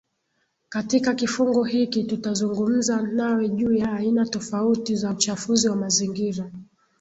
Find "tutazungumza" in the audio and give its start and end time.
2.03-3.01